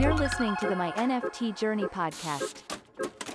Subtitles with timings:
[0.00, 2.62] You're listening to the My NFT Journey podcast.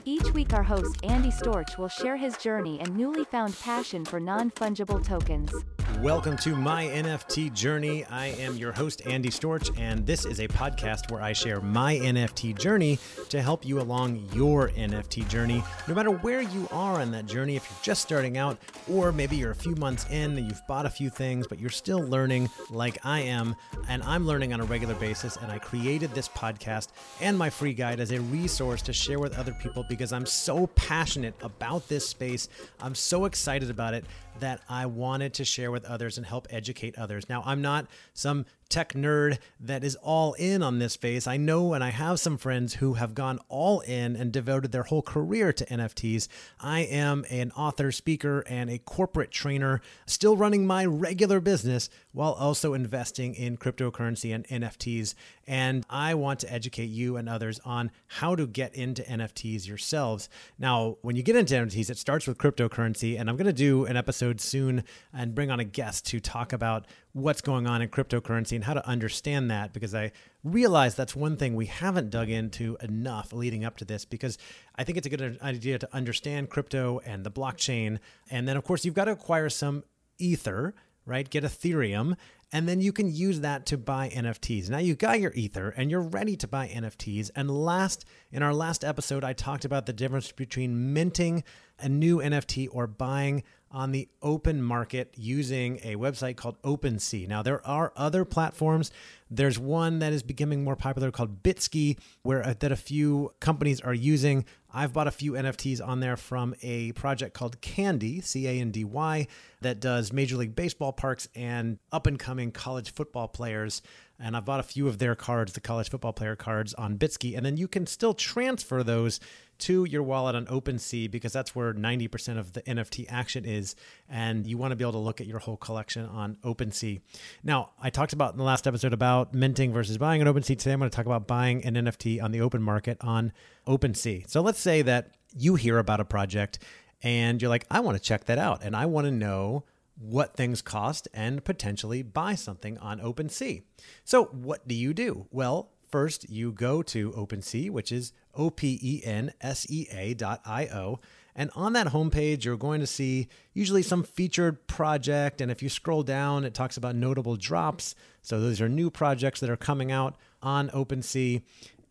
[0.04, 4.20] Each week, our host Andy Storch will share his journey and newly found passion for
[4.20, 5.54] non fungible tokens.
[6.02, 8.04] Welcome to my NFT journey.
[8.06, 11.96] I am your host, Andy Storch, and this is a podcast where I share my
[11.96, 13.00] NFT journey
[13.30, 15.64] to help you along your NFT journey.
[15.88, 18.58] No matter where you are on that journey, if you're just starting out,
[18.92, 21.70] or maybe you're a few months in and you've bought a few things, but you're
[21.70, 23.56] still learning like I am,
[23.88, 26.90] and I'm learning on a regular basis, and I created this podcast
[27.22, 30.68] and my free guide as a resource to share with other people because I'm so
[30.68, 32.50] passionate about this space.
[32.82, 34.06] I'm so excited about it
[34.40, 37.30] that I wanted to share with others and help educate others.
[37.30, 41.28] Now, I'm not some tech nerd that is all in on this phase.
[41.28, 44.84] I know and I have some friends who have gone all in and devoted their
[44.84, 46.28] whole career to NFTs.
[46.60, 52.34] I am an author, speaker, and a corporate trainer, still running my regular business while
[52.34, 55.16] also investing in cryptocurrency and NFTs.
[55.48, 60.30] And I want to educate you and others on how to get into NFTs yourselves.
[60.58, 63.20] Now, when you get into NFTs, it starts with cryptocurrency.
[63.20, 66.54] And I'm going to do an episode soon and bring on a guest to talk
[66.54, 66.86] about
[67.16, 70.12] what's going on in cryptocurrency and how to understand that because I
[70.44, 74.38] realize that's one thing we haven't dug into enough leading up to this because
[74.76, 78.00] I think it's a good idea to understand crypto and the blockchain.
[78.30, 79.86] And then, of course, you've got to acquire some
[80.18, 81.30] Ether, right?
[81.30, 82.18] Get Ethereum.
[82.52, 84.70] And then you can use that to buy NFTs.
[84.70, 87.32] Now you got your Ether and you're ready to buy NFTs.
[87.34, 91.46] And last, in our last episode, I talked about the difference between minting
[91.80, 93.44] a new NFT or buying
[93.76, 97.28] on the open market using a website called OpenSea.
[97.28, 98.90] Now, there are other platforms.
[99.30, 103.82] There's one that is becoming more popular called Bitski, where uh, that a few companies
[103.82, 104.46] are using.
[104.74, 108.72] I've bought a few NFTs on there from a project called Candy, C A N
[108.72, 109.28] D Y,
[109.60, 113.82] that does Major League Baseball parks and up and coming college football players.
[114.20, 117.36] And I've bought a few of their cards, the college football player cards on Bitski.
[117.36, 119.20] And then you can still transfer those
[119.58, 123.76] to your wallet on OpenSea because that's where 90% of the NFT action is.
[124.10, 127.02] And you want to be able to look at your whole collection on OpenSea.
[127.44, 130.58] Now, I talked about in the last episode about minting versus buying on OpenSea.
[130.58, 133.34] Today, I'm going to talk about buying an NFT on the open market on
[133.68, 134.30] OpenSea.
[134.30, 136.60] So let's say that you hear about a project
[137.04, 139.64] and you're like, I want to check that out and I want to know
[139.98, 143.64] what things cost and potentially buy something on OpenSea.
[144.04, 145.28] So, what do you do?
[145.32, 150.14] Well, first you go to OpenSea, which is O P E N S E A
[150.14, 151.00] dot I O.
[151.38, 155.42] And on that homepage, you're going to see usually some featured project.
[155.42, 157.94] And if you scroll down, it talks about notable drops.
[158.22, 161.42] So those are new projects that are coming out on OpenSea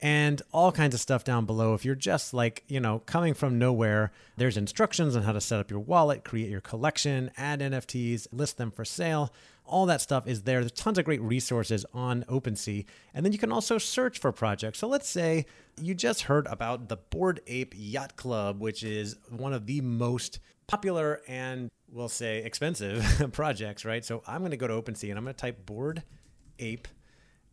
[0.01, 1.75] and all kinds of stuff down below.
[1.75, 5.61] If you're just like, you know, coming from nowhere, there's instructions on how to set
[5.61, 9.33] up your wallet, create your collection, add NFTs, list them for sale.
[9.67, 10.61] All that stuff is there.
[10.61, 12.85] There's tons of great resources on OpenSea.
[13.15, 14.79] And then you can also search for projects.
[14.79, 15.47] So let's say
[15.81, 20.39] you just heard about the Bored Ape Yacht Club, which is one of the most
[20.67, 24.05] popular and we'll say expensive projects, right?
[24.05, 26.03] So I'm going to go to OpenSea and I'm going to type Bored
[26.59, 26.89] Ape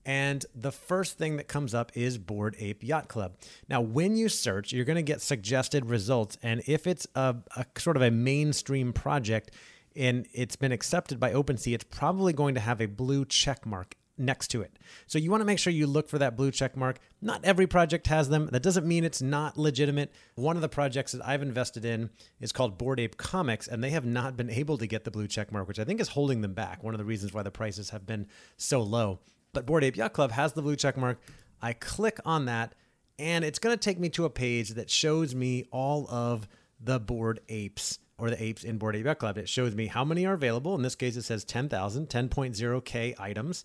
[0.05, 3.35] and the first thing that comes up is Bored Ape Yacht Club.
[3.69, 6.37] Now, when you search, you're going to get suggested results.
[6.41, 9.51] And if it's a, a, sort of a mainstream project
[9.95, 13.95] and it's been accepted by OpenSea, it's probably going to have a blue check mark
[14.17, 14.77] next to it.
[15.07, 16.99] So you want to make sure you look for that blue check mark.
[17.21, 18.49] Not every project has them.
[18.51, 20.11] That doesn't mean it's not legitimate.
[20.35, 23.89] One of the projects that I've invested in is called Bored Ape Comics, and they
[23.91, 26.41] have not been able to get the blue check mark, which I think is holding
[26.41, 26.83] them back.
[26.83, 29.19] One of the reasons why the prices have been so low.
[29.53, 31.19] But Bored Ape Yacht Club has the blue check mark.
[31.61, 32.73] I click on that,
[33.19, 36.47] and it's going to take me to a page that shows me all of
[36.79, 39.37] the Bored apes or the apes in Bored Ape Yacht Club.
[39.37, 40.75] It shows me how many are available.
[40.75, 43.63] In this case, it says 10,000, 10.0K items.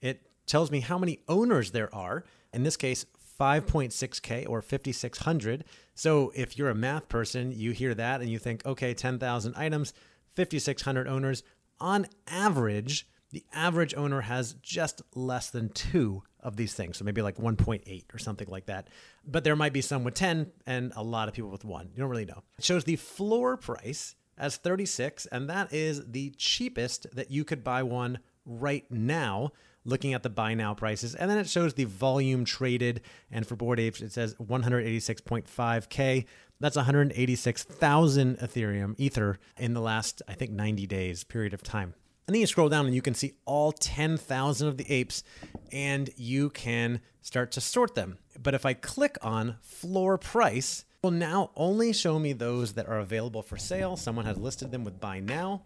[0.00, 2.24] It tells me how many owners there are.
[2.52, 3.06] In this case,
[3.40, 5.64] 5.6K or 5,600.
[5.94, 9.92] So if you're a math person, you hear that and you think, okay, 10,000 items,
[10.36, 11.42] 5,600 owners.
[11.80, 16.96] On average, the average owner has just less than two of these things.
[16.96, 18.88] So maybe like 1.8 or something like that.
[19.26, 21.90] But there might be some with 10 and a lot of people with one.
[21.92, 22.42] You don't really know.
[22.58, 27.64] It shows the floor price as 36, and that is the cheapest that you could
[27.64, 29.52] buy one right now
[29.84, 31.14] looking at the buy now prices.
[31.14, 33.00] And then it shows the volume traded.
[33.30, 36.26] And for Bored Apes, it says 186.5K.
[36.60, 41.94] That's 186,000 Ethereum, Ether, in the last, I think, 90 days period of time.
[42.26, 45.22] And then you scroll down and you can see all 10,000 of the apes
[45.70, 48.18] and you can start to sort them.
[48.40, 52.88] But if I click on floor price, it will now only show me those that
[52.88, 53.96] are available for sale.
[53.96, 55.62] Someone has listed them with buy now,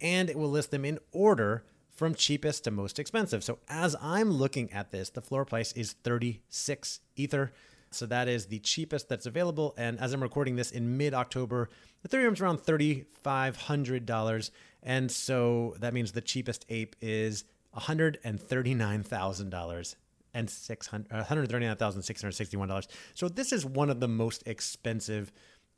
[0.00, 3.44] and it will list them in order from cheapest to most expensive.
[3.44, 7.52] So as I'm looking at this, the floor price is 36 Ether.
[7.90, 9.74] So that is the cheapest that's available.
[9.76, 11.68] And as I'm recording this in mid October,
[12.06, 14.50] Ethereum's around $3,500.
[14.82, 17.44] And so that means the cheapest ape is
[17.76, 19.94] $139,000
[20.34, 22.70] and $139,661.
[22.70, 22.80] Uh,
[23.14, 25.30] so this is one of the most expensive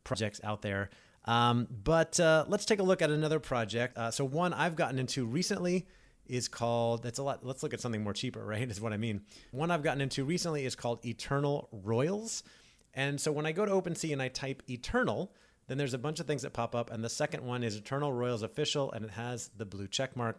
[0.04, 0.88] projects out there.
[1.24, 3.98] Um, but uh, let's take a look at another project.
[3.98, 5.86] Uh, so one I've gotten into recently
[6.26, 8.96] is called that's a lot let's look at something more cheaper right is what i
[8.96, 12.42] mean one i've gotten into recently is called eternal royals
[12.94, 15.32] and so when i go to OpenSea and i type eternal
[15.66, 18.12] then there's a bunch of things that pop up and the second one is eternal
[18.12, 20.38] royals official and it has the blue check mark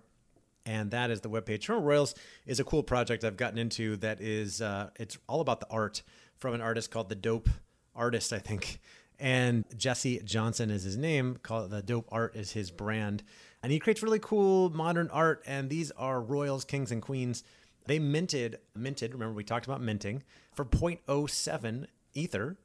[0.66, 4.22] and that is the webpage eternal royals is a cool project i've gotten into that
[4.22, 6.02] is uh, it's all about the art
[6.38, 7.50] from an artist called the dope
[7.96, 8.80] artist i think
[9.20, 13.24] and jesse johnson is his name called the dope art is his brand
[13.66, 15.42] and he creates really cool modern art.
[15.48, 17.44] And these are royals, kings, and queens.
[17.88, 19.12] They minted, minted.
[19.12, 20.22] Remember we talked about minting
[20.54, 22.58] for 0.07 ether.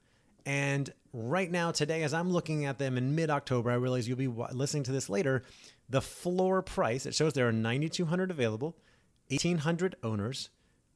[0.45, 4.19] And right now, today, as I'm looking at them in mid October, I realize you'll
[4.19, 5.43] be listening to this later.
[5.89, 8.77] The floor price, it shows there are 9,200 available,
[9.29, 10.51] 1,800 owners,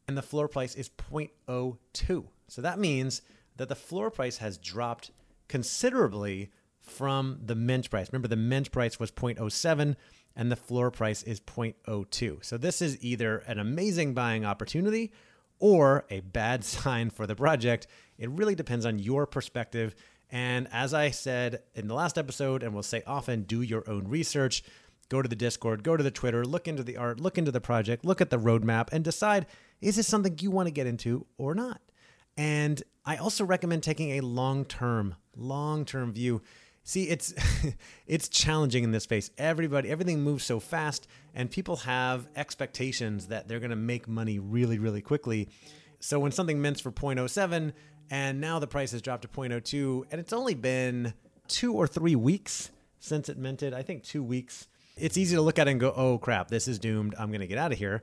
[0.06, 2.26] and the floor price is 0.02.
[2.48, 3.22] So that means
[3.56, 5.10] that the floor price has dropped
[5.48, 6.50] considerably
[6.80, 8.08] from the mint price.
[8.12, 9.96] Remember, the mint price was 0.07
[10.36, 12.44] and the floor price is 0.02.
[12.44, 15.12] So this is either an amazing buying opportunity
[15.58, 17.86] or a bad sign for the project.
[18.18, 19.94] It really depends on your perspective.
[20.30, 24.08] And as I said in the last episode, and we'll say often, do your own
[24.08, 24.62] research.
[25.10, 27.60] Go to the Discord, go to the Twitter, look into the art, look into the
[27.60, 29.46] project, look at the roadmap, and decide
[29.80, 31.80] is this something you want to get into or not?
[32.36, 36.40] And I also recommend taking a long term, long term view
[36.84, 37.34] See, it's
[38.06, 39.30] it's challenging in this space.
[39.38, 44.38] Everybody, everything moves so fast, and people have expectations that they're going to make money
[44.38, 45.48] really, really quickly.
[45.98, 47.72] So when something mints for 0.07,
[48.10, 51.14] and now the price has dropped to 0.02, and it's only been
[51.48, 53.72] two or three weeks since it minted.
[53.72, 54.68] I think two weeks.
[54.96, 57.14] It's easy to look at it and go, "Oh crap, this is doomed.
[57.18, 58.02] I'm going to get out of here."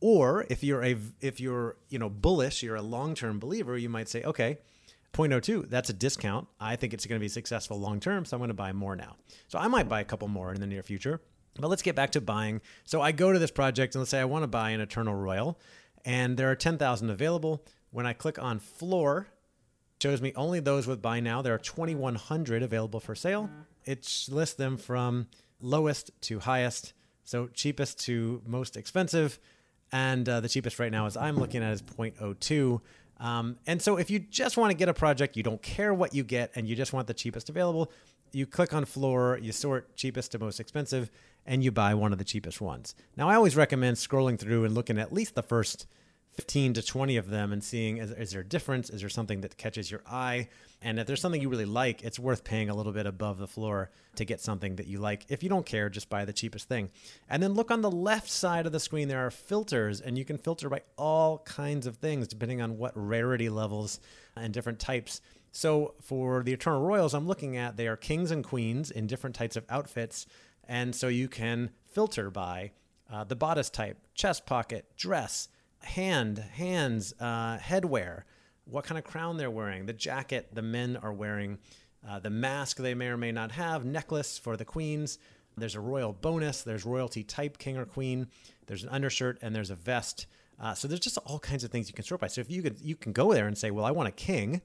[0.00, 3.88] Or if you're a if you're you know bullish, you're a long term believer, you
[3.88, 4.58] might say, "Okay."
[5.12, 6.48] 0.02, that's a discount.
[6.60, 8.96] I think it's going to be successful long term, so I'm going to buy more
[8.96, 9.16] now.
[9.48, 11.20] So I might buy a couple more in the near future.
[11.58, 12.60] But let's get back to buying.
[12.84, 15.14] So I go to this project and let's say I want to buy an Eternal
[15.14, 15.58] Royal,
[16.04, 17.64] and there are 10,000 available.
[17.90, 19.28] When I click on floor,
[20.00, 21.42] shows me only those with buy now.
[21.42, 23.50] There are 2,100 available for sale.
[23.84, 25.28] It lists them from
[25.60, 26.92] lowest to highest,
[27.24, 29.38] so cheapest to most expensive.
[29.90, 32.80] And uh, the cheapest right now, as I'm looking at, is 0.02.
[33.20, 36.14] Um, and so if you just want to get a project, you don't care what
[36.14, 37.90] you get, and you just want the cheapest available,
[38.32, 41.10] you click on floor, you sort cheapest to most expensive,
[41.46, 42.94] and you buy one of the cheapest ones.
[43.16, 45.86] Now, I always recommend scrolling through and looking at least the first
[46.38, 48.90] 15 to 20 of them and seeing is, is, there a difference?
[48.90, 50.48] Is there something that catches your eye?
[50.80, 53.48] And if there's something you really like, it's worth paying a little bit above the
[53.48, 55.26] floor to get something that you like.
[55.28, 56.90] If you don't care, just buy the cheapest thing.
[57.28, 60.24] And then look on the left side of the screen, there are filters, and you
[60.24, 63.98] can filter by all kinds of things depending on what rarity levels
[64.36, 65.20] and different types.
[65.50, 69.34] So for the Eternal Royals, I'm looking at they are kings and queens in different
[69.34, 70.24] types of outfits.
[70.68, 72.70] And so you can filter by
[73.12, 75.48] uh, the bodice type, chest pocket, dress
[75.82, 78.22] hand, hands, uh, headwear,
[78.64, 81.58] what kind of crown they're wearing, the jacket the men are wearing,
[82.06, 85.18] uh, the mask they may or may not have, necklace for the queens.
[85.56, 86.62] There's a royal bonus.
[86.62, 88.28] There's royalty type king or queen.
[88.66, 90.26] There's an undershirt and there's a vest.
[90.60, 92.28] Uh, so there's just all kinds of things you can sort by.
[92.28, 94.62] So if you could, you can go there and say, well, I want a king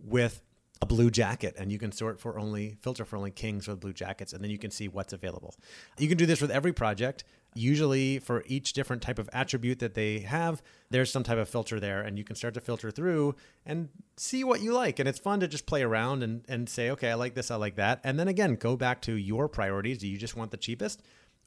[0.00, 0.42] with
[0.82, 3.92] a blue jacket and you can sort for only filter for only kings with blue
[3.92, 5.54] jackets and then you can see what's available
[5.98, 7.24] you can do this with every project
[7.56, 11.80] usually for each different type of attribute that they have there's some type of filter
[11.80, 13.34] there and you can start to filter through
[13.64, 14.98] and see what you like.
[14.98, 17.56] And it's fun to just play around and, and say okay i like this i
[17.56, 18.00] like that.
[18.04, 19.98] And then again go back to your priorities.
[19.98, 21.02] Do you just want the cheapest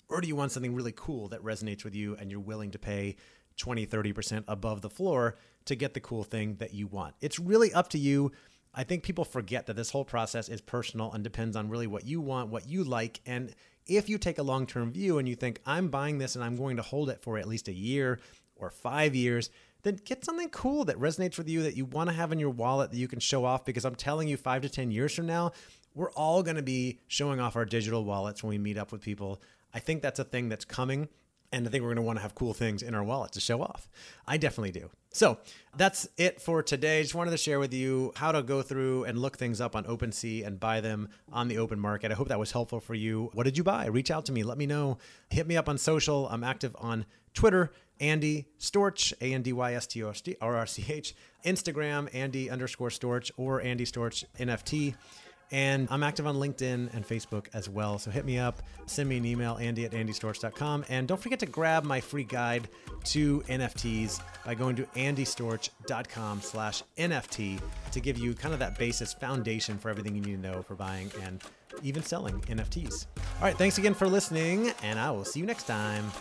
[0.10, 2.80] or do you want something really cool that resonates with you and you're willing to
[2.80, 3.16] pay
[3.58, 7.16] 20 30% above the floor to get the cool thing that you want?
[7.22, 8.32] It's really up to you.
[8.74, 12.06] I think people forget that this whole process is personal and depends on really what
[12.06, 13.20] you want, what you like.
[13.26, 13.54] And
[13.90, 16.56] if you take a long term view and you think, I'm buying this and I'm
[16.56, 18.20] going to hold it for at least a year
[18.56, 19.50] or five years,
[19.84, 22.50] then get something cool that resonates with you that you want to have in your
[22.50, 23.66] wallet that you can show off.
[23.66, 25.52] Because I'm telling you, five to 10 years from now,
[25.96, 29.02] we're all going to be showing off our digital wallets when we meet up with
[29.02, 29.42] people.
[29.74, 31.10] I think that's a thing that's coming.
[31.52, 33.40] And I think we're going to want to have cool things in our wallet to
[33.40, 33.90] show off.
[34.28, 34.90] I definitely do.
[35.12, 35.40] So
[35.76, 37.02] that's it for today.
[37.02, 39.84] Just wanted to share with you how to go through and look things up on
[39.86, 42.12] OpenSea and buy them on the open market.
[42.12, 43.32] I hope that was helpful for you.
[43.34, 43.88] What did you buy?
[43.88, 44.44] Reach out to me.
[44.44, 45.00] Let me know.
[45.32, 46.28] Hit me up on social.
[46.30, 50.66] I'm active on Twitter, Andy Storch, A N D Y S T O R R
[50.66, 51.16] C H,
[51.46, 54.96] Instagram, Andy underscore Storch, or Andy Storch NFT.
[55.52, 57.98] And I'm active on LinkedIn and Facebook as well.
[57.98, 60.86] So hit me up, send me an email, andy at andystorch.com.
[60.90, 62.68] And don't forget to grab my free guide
[63.06, 67.60] to NFTs by going to andystorch.com slash NFT
[67.92, 70.76] to give you kind of that basis foundation for everything you need to know for
[70.76, 71.42] buying and
[71.84, 73.06] even selling NFTs.
[73.18, 76.12] All right, thanks again for listening, and I will see you next time.